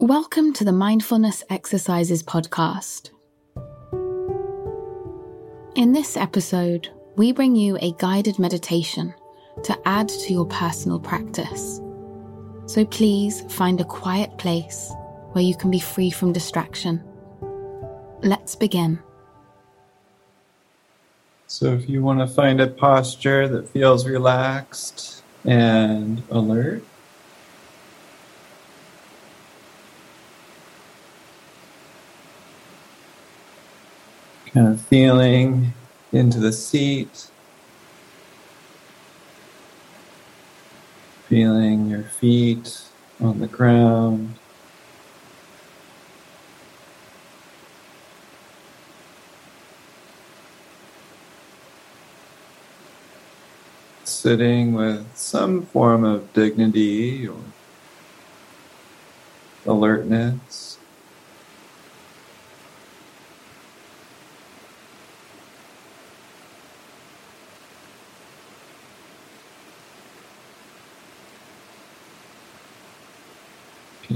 Welcome 0.00 0.52
to 0.52 0.64
the 0.64 0.70
Mindfulness 0.70 1.42
Exercises 1.50 2.22
podcast. 2.22 3.10
In 5.74 5.92
this 5.92 6.16
episode, 6.16 6.88
we 7.16 7.32
bring 7.32 7.56
you 7.56 7.76
a 7.80 7.92
guided 7.98 8.38
meditation 8.38 9.12
to 9.64 9.76
add 9.86 10.08
to 10.08 10.32
your 10.32 10.46
personal 10.46 11.00
practice. 11.00 11.80
So 12.66 12.84
please 12.84 13.40
find 13.52 13.80
a 13.80 13.84
quiet 13.84 14.38
place 14.38 14.92
where 15.32 15.42
you 15.42 15.56
can 15.56 15.68
be 15.68 15.80
free 15.80 16.10
from 16.10 16.32
distraction. 16.32 17.02
Let's 18.22 18.54
begin. 18.54 19.00
So, 21.48 21.74
if 21.74 21.88
you 21.88 22.04
want 22.04 22.20
to 22.20 22.28
find 22.28 22.60
a 22.60 22.68
posture 22.68 23.48
that 23.48 23.68
feels 23.68 24.06
relaxed 24.06 25.24
and 25.44 26.22
alert, 26.30 26.84
kind 34.52 34.68
of 34.68 34.80
feeling 34.80 35.72
into 36.12 36.40
the 36.40 36.52
seat, 36.52 37.30
feeling 41.28 41.88
your 41.88 42.02
feet 42.02 42.82
on 43.20 43.40
the 43.40 43.46
ground. 43.46 44.34
Sitting 54.04 54.72
with 54.72 55.06
some 55.16 55.62
form 55.66 56.04
of 56.04 56.32
dignity 56.32 57.28
or 57.28 57.38
alertness. 59.66 60.67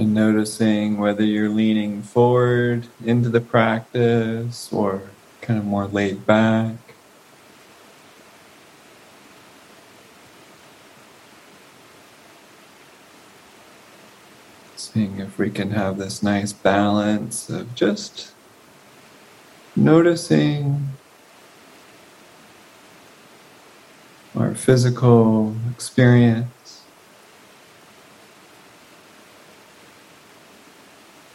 And 0.00 0.14
noticing 0.14 0.96
whether 0.96 1.22
you're 1.22 1.50
leaning 1.50 2.00
forward 2.00 2.86
into 3.04 3.28
the 3.28 3.42
practice 3.42 4.72
or 4.72 5.02
kind 5.42 5.58
of 5.58 5.66
more 5.66 5.86
laid 5.86 6.24
back. 6.24 6.76
Seeing 14.74 15.18
if 15.18 15.36
we 15.36 15.50
can 15.50 15.72
have 15.72 15.98
this 15.98 16.22
nice 16.22 16.54
balance 16.54 17.50
of 17.50 17.74
just 17.74 18.32
noticing 19.76 20.88
our 24.34 24.54
physical 24.54 25.54
experience 25.70 26.79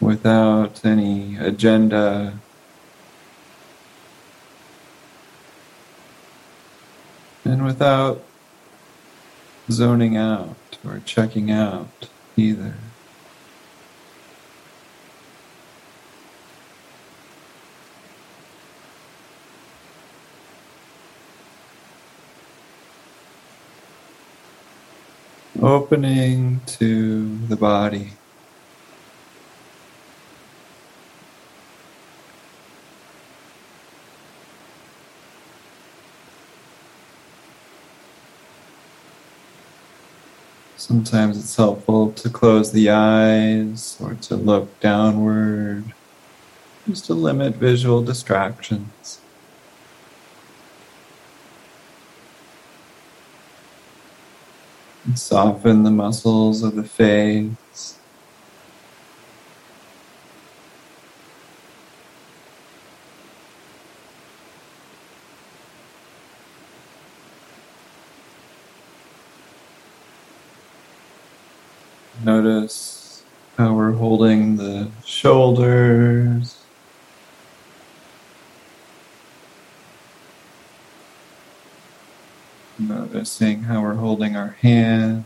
without 0.00 0.84
any 0.84 1.36
agenda. 1.36 2.38
And 7.44 7.64
without 7.64 8.22
zoning 9.70 10.16
out 10.16 10.78
or 10.84 11.00
checking 11.04 11.50
out 11.50 12.08
either. 12.36 12.74
Opening 25.62 26.60
to 26.66 27.38
the 27.48 27.56
body. 27.56 28.12
Sometimes 40.86 41.36
it's 41.36 41.56
helpful 41.56 42.12
to 42.12 42.30
close 42.30 42.70
the 42.70 42.90
eyes 42.90 43.98
or 44.00 44.14
to 44.14 44.36
look 44.36 44.78
downward, 44.78 45.82
just 46.86 47.06
to 47.06 47.14
limit 47.14 47.56
visual 47.56 48.02
distractions. 48.02 49.20
And 55.04 55.18
soften 55.18 55.82
the 55.82 55.90
muscles 55.90 56.62
of 56.62 56.76
the 56.76 56.84
face. 56.84 57.98
Notice 72.26 73.22
how 73.56 73.74
we're 73.74 73.92
holding 73.92 74.56
the 74.56 74.90
shoulders. 75.04 76.58
Noticing 82.80 83.62
how 83.62 83.80
we're 83.80 83.94
holding 83.94 84.34
our 84.34 84.56
hands. 84.60 85.24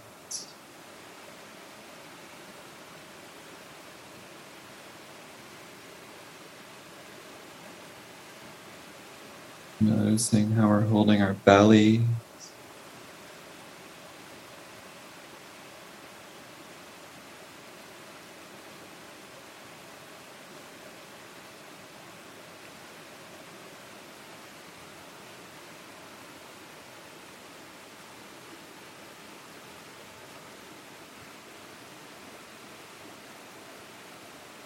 Noticing 9.81 10.51
how 10.51 10.69
we're 10.69 10.83
holding 10.83 11.23
our 11.23 11.33
belly. 11.33 12.03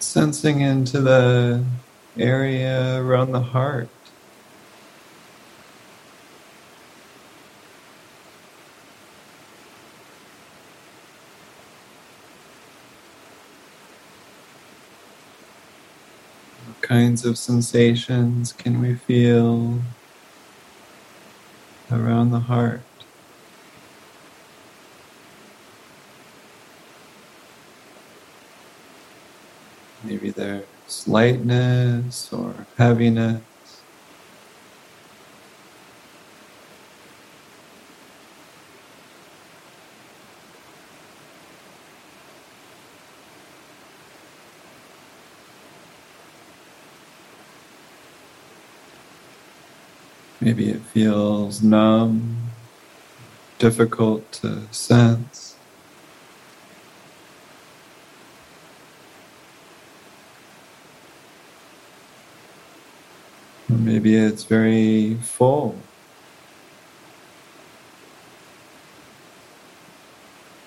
Sensing 0.04 0.60
into 0.60 1.00
the 1.00 1.64
area 2.18 3.00
around 3.00 3.32
the 3.32 3.40
heart. 3.40 3.88
What 16.66 16.82
kinds 16.82 17.24
of 17.24 17.38
sensations 17.38 18.52
can 18.52 18.80
we 18.80 18.94
feel 18.94 19.80
around 21.90 22.30
the 22.30 22.40
heart? 22.40 22.82
Maybe 30.04 30.30
there's 30.30 31.08
lightness 31.08 32.32
or 32.32 32.54
heaviness. 32.76 33.40
Maybe 50.40 50.68
it 50.68 50.82
feels 50.82 51.62
numb, 51.62 52.36
difficult 53.58 54.30
to 54.32 54.62
sense. 54.72 55.53
Or 63.74 63.78
maybe 63.78 64.14
it's 64.14 64.44
very 64.44 65.14
full. 65.16 65.74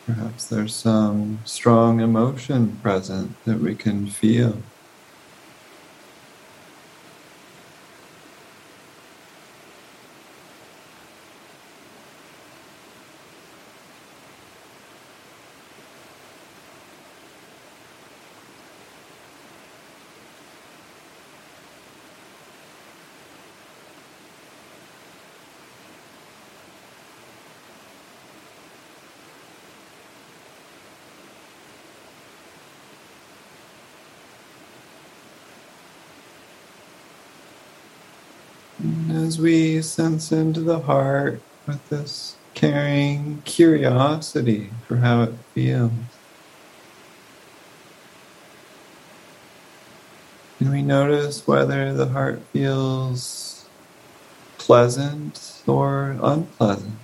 Perhaps 0.06 0.48
there's 0.48 0.75
some 0.75 1.39
strong 1.45 2.01
emotion 2.01 2.77
present 2.83 3.42
that 3.45 3.62
we 3.62 3.75
can 3.75 4.07
feel. 4.07 4.57
As 39.09 39.39
we 39.39 39.81
sense 39.81 40.31
into 40.31 40.62
the 40.62 40.79
heart 40.79 41.41
with 41.65 41.89
this 41.89 42.35
caring 42.53 43.41
curiosity 43.45 44.69
for 44.88 44.97
how 44.97 45.24
it 45.24 45.33
feels. 45.53 45.91
Can 50.57 50.71
we 50.71 50.81
notice 50.81 51.45
whether 51.47 51.94
the 51.94 52.07
heart 52.07 52.41
feels 52.53 53.65
pleasant 54.57 55.62
or 55.68 56.18
unpleasant? 56.21 56.95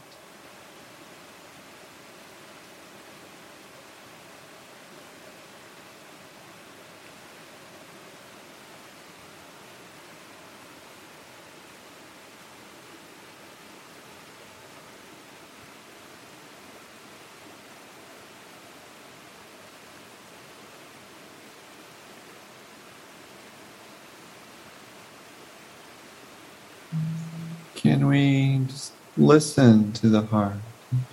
Can 27.93 28.07
we 28.07 28.65
just 28.67 28.91
listen 29.17 29.91
to 29.93 30.09
the 30.09 30.23
heart? 30.23 30.55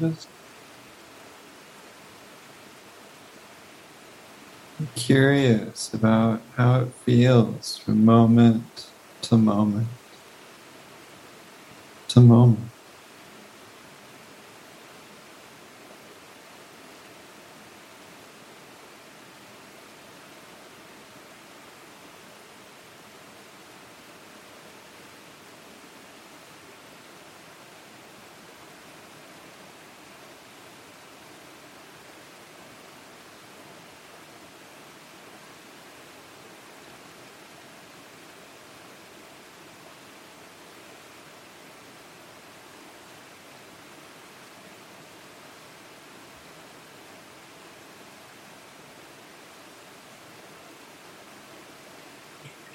Just 0.01 0.27
curious 4.95 5.93
about 5.93 6.41
how 6.57 6.81
it 6.81 6.95
feels 7.05 7.77
from 7.77 8.07
moment 8.07 8.89
to 9.21 9.37
moment 9.37 9.89
to 12.09 12.21
moment. 12.21 12.71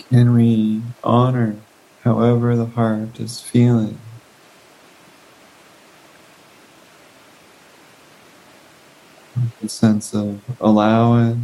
Can 0.10 0.34
we 0.34 0.82
honor 1.04 1.58
however 2.04 2.56
the 2.56 2.66
heart 2.66 3.20
is 3.20 3.42
feeling? 3.42 4.00
A 9.64 9.70
sense 9.70 10.14
of 10.14 10.42
allowance. 10.62 11.40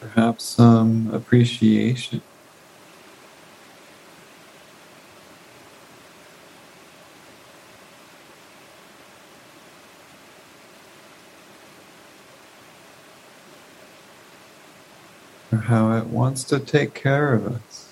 Perhaps 0.00 0.44
some 0.44 1.10
appreciation. 1.12 2.22
How 15.68 15.92
it 15.92 16.06
wants 16.06 16.44
to 16.44 16.58
take 16.58 16.94
care 16.94 17.34
of 17.34 17.46
us. 17.46 17.87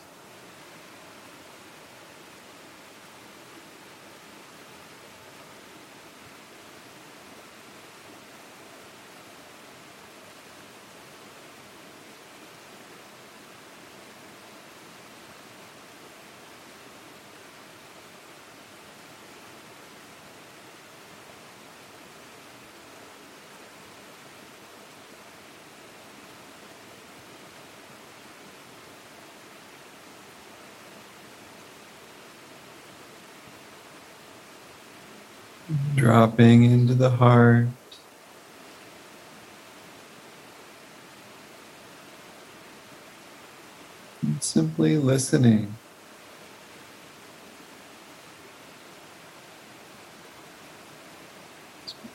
Dropping 35.95 36.65
into 36.65 36.95
the 36.95 37.11
heart. 37.11 37.69
And 44.23 44.43
simply 44.43 44.97
listening. 44.97 45.75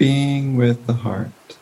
being 0.01 0.57
with 0.57 0.87
the 0.87 0.93
heart. 0.93 1.60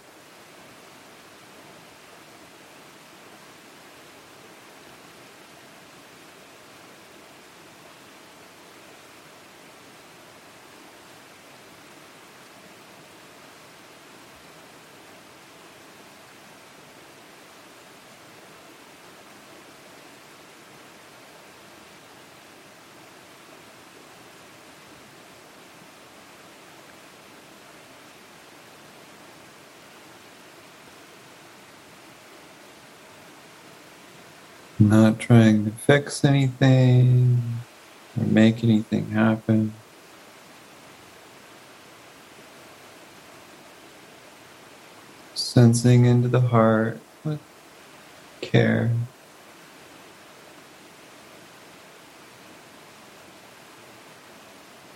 Not 34.79 35.19
trying 35.19 35.65
to 35.65 35.71
fix 35.71 36.23
anything 36.23 37.43
or 38.17 38.25
make 38.25 38.63
anything 38.63 39.09
happen. 39.11 39.73
Sensing 45.33 46.05
into 46.05 46.29
the 46.29 46.39
heart 46.39 47.01
with 47.25 47.41
care. 48.39 48.91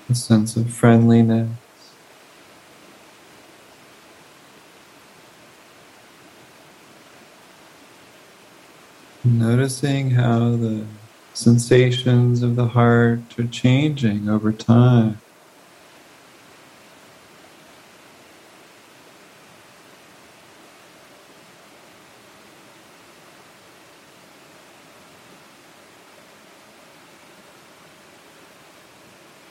A 0.09 0.15
sense 0.15 0.55
of 0.55 0.73
friendliness. 0.73 1.62
Noticing 9.25 10.11
how 10.11 10.55
the 10.57 10.85
sensations 11.33 12.43
of 12.43 12.55
the 12.55 12.67
heart 12.67 13.21
are 13.39 13.47
changing 13.47 14.29
over 14.29 14.51
time. 14.51 15.19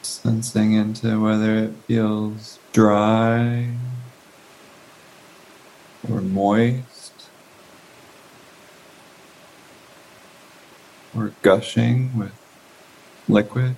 Sensing 0.02 0.72
into 0.72 1.20
whether 1.20 1.56
it 1.56 1.72
feels 1.86 2.58
dry 2.72 3.70
or 6.08 6.20
moist 6.20 7.01
or 11.16 11.32
gushing 11.42 12.16
with 12.18 12.32
liquid. 13.28 13.76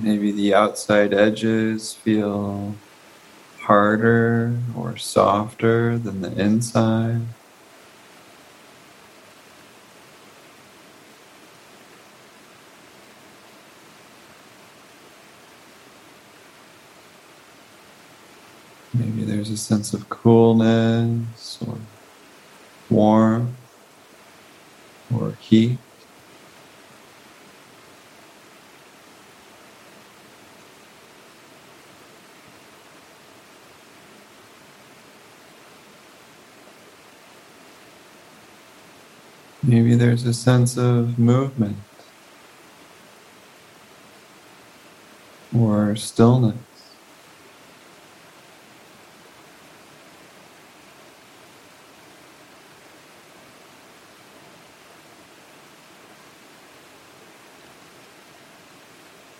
Maybe 0.00 0.32
the 0.32 0.54
outside 0.54 1.12
edges 1.12 1.92
feel 1.94 2.74
harder 3.60 4.56
or 4.76 4.96
softer 4.96 5.98
than 5.98 6.20
the 6.22 6.32
inside. 6.40 7.22
Maybe 18.94 19.24
there's 19.38 19.50
a 19.50 19.56
sense 19.56 19.94
of 19.94 20.08
coolness 20.08 21.60
or 21.64 21.78
warmth 22.90 23.54
or 25.14 25.30
heat. 25.40 25.78
Maybe 39.62 39.94
there's 39.94 40.26
a 40.26 40.34
sense 40.34 40.76
of 40.76 41.16
movement 41.16 41.76
or 45.56 45.94
stillness. 45.94 46.56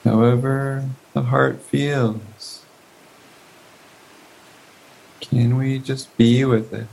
However, 0.08 0.84
the 1.12 1.22
heart 1.22 1.56
feels, 1.70 2.64
can 5.20 5.56
we 5.56 5.78
just 5.78 6.16
be 6.16 6.44
with 6.44 6.72
it? 6.72 6.88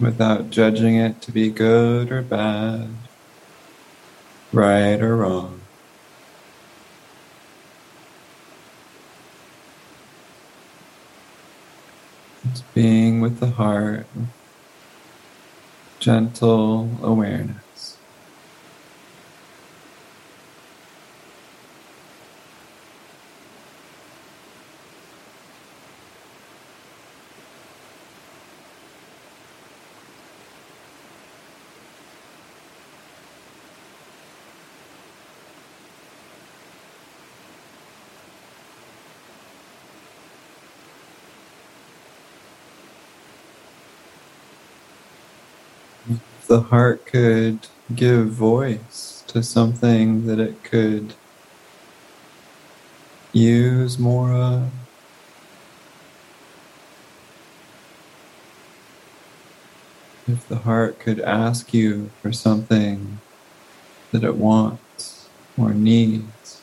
without 0.00 0.50
judging 0.50 0.96
it 0.96 1.20
to 1.20 1.30
be 1.30 1.50
good 1.50 2.10
or 2.10 2.22
bad, 2.22 2.88
right 4.52 5.00
or 5.00 5.16
wrong. 5.16 5.60
It's 12.50 12.62
being 12.74 13.20
with 13.20 13.38
the 13.38 13.50
heart, 13.50 14.06
gentle 15.98 16.88
awareness. 17.02 17.69
The 46.50 46.62
heart 46.62 47.06
could 47.06 47.68
give 47.94 48.26
voice 48.26 49.22
to 49.28 49.40
something 49.40 50.26
that 50.26 50.40
it 50.40 50.64
could 50.64 51.14
use 53.32 54.00
more 54.00 54.32
of. 54.32 54.68
If 60.26 60.48
the 60.48 60.56
heart 60.56 60.98
could 60.98 61.20
ask 61.20 61.72
you 61.72 62.10
for 62.20 62.32
something 62.32 63.20
that 64.10 64.24
it 64.24 64.34
wants 64.34 65.28
or 65.56 65.72
needs, 65.72 66.62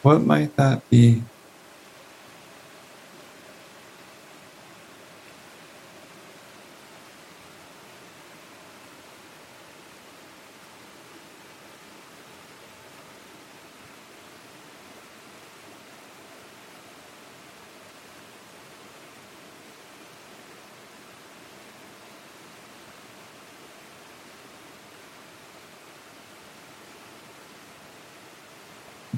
what 0.00 0.22
might 0.22 0.56
that 0.56 0.88
be? 0.88 1.22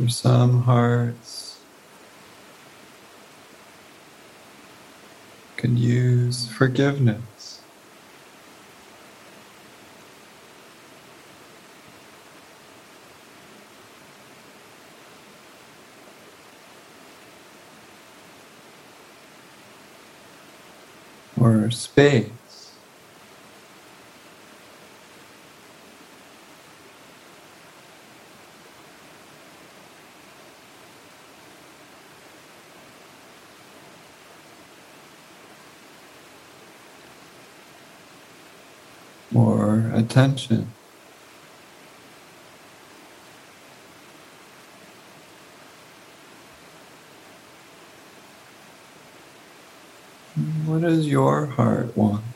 For 0.01 0.09
some 0.09 0.63
hearts 0.63 1.61
can 5.59 5.77
use 5.77 6.49
forgiveness. 6.49 7.61
Or 21.39 21.71
space. 21.71 22.40
Or 39.35 39.91
attention. 39.95 40.77
What 50.35 50.83
does 50.83 51.07
your 51.07 51.47
heart 51.47 51.97
want? 51.97 52.30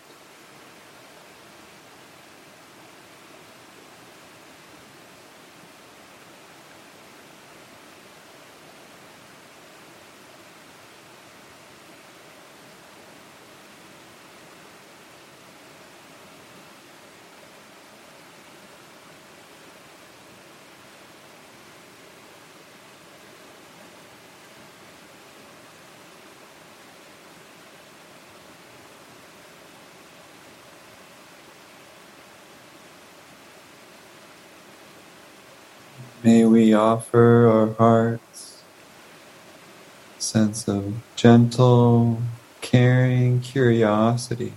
May 36.25 36.47
we 36.47 36.73
offer 36.73 37.47
our 37.49 37.75
hearts 37.75 38.65
sense 40.19 40.67
of 40.69 40.95
gentle, 41.17 42.23
caring 42.63 43.41
curiosity. 43.41 44.55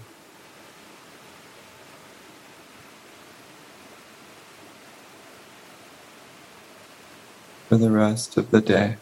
For 7.68 7.78
the 7.78 7.92
rest 7.92 8.38
of 8.38 8.52
the 8.52 8.62
day. 8.62 8.98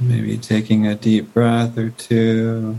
Maybe 0.00 0.35
taking 0.46 0.86
a 0.86 0.94
deep 0.94 1.34
breath 1.34 1.76
or 1.76 1.90
two. 1.90 2.78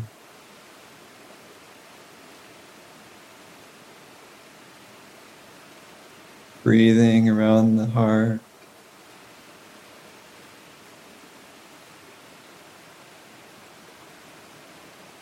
Breathing 6.63 7.29
around 7.29 7.75
the 7.75 7.87
heart. 7.87 8.39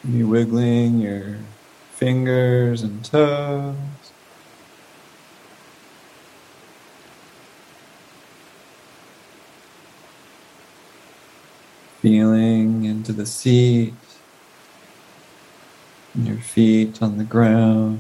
Maybe 0.04 0.24
wiggling 0.24 1.00
your 1.00 1.38
fingers 1.94 2.84
and 2.84 3.04
toes. 3.04 4.05
Feeling 12.06 12.84
into 12.84 13.12
the 13.12 13.26
seat, 13.26 13.92
your 16.14 16.38
feet 16.38 17.02
on 17.02 17.18
the 17.18 17.24
ground. 17.24 18.00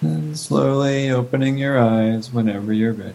And 0.00 0.38
slowly 0.38 1.10
opening 1.10 1.58
your 1.58 1.78
eyes 1.78 2.32
whenever 2.32 2.72
you're 2.72 2.94
ready. 2.94 3.14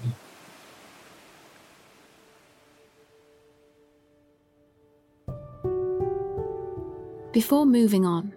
Before 7.31 7.65
moving 7.65 8.05
on, 8.05 8.33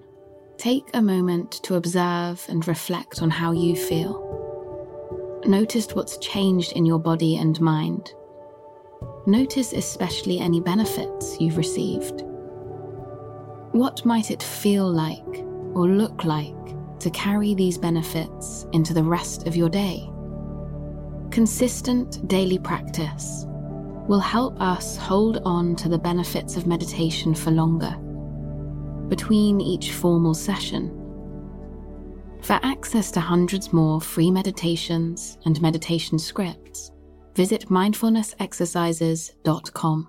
take 0.56 0.84
a 0.94 1.02
moment 1.02 1.52
to 1.64 1.74
observe 1.74 2.42
and 2.48 2.66
reflect 2.66 3.20
on 3.20 3.28
how 3.28 3.52
you 3.52 3.76
feel 3.76 4.35
noticed 5.48 5.96
what's 5.96 6.18
changed 6.18 6.72
in 6.72 6.86
your 6.86 6.98
body 6.98 7.36
and 7.36 7.60
mind. 7.60 8.12
Notice 9.26 9.72
especially 9.72 10.38
any 10.38 10.60
benefits 10.60 11.40
you've 11.40 11.56
received. 11.56 12.22
What 13.72 14.04
might 14.04 14.30
it 14.30 14.42
feel 14.42 14.90
like 14.90 15.44
or 15.74 15.88
look 15.88 16.24
like 16.24 16.54
to 17.00 17.10
carry 17.10 17.54
these 17.54 17.76
benefits 17.76 18.66
into 18.72 18.94
the 18.94 19.02
rest 19.02 19.46
of 19.46 19.56
your 19.56 19.68
day? 19.68 20.08
Consistent 21.30 22.26
daily 22.28 22.58
practice 22.58 23.44
will 24.08 24.20
help 24.20 24.60
us 24.60 24.96
hold 24.96 25.38
on 25.44 25.74
to 25.76 25.88
the 25.88 25.98
benefits 25.98 26.56
of 26.56 26.66
meditation 26.66 27.34
for 27.34 27.50
longer. 27.50 27.94
Between 29.08 29.60
each 29.60 29.92
formal 29.92 30.34
session, 30.34 31.05
for 32.46 32.60
access 32.62 33.10
to 33.10 33.18
hundreds 33.18 33.72
more 33.72 34.00
free 34.00 34.30
meditations 34.30 35.36
and 35.46 35.60
meditation 35.60 36.16
scripts, 36.16 36.92
visit 37.34 37.68
mindfulnessexercises.com. 37.68 40.08